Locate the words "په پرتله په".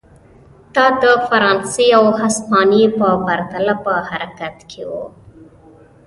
2.99-3.93